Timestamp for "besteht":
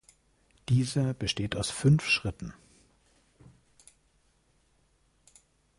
1.13-1.55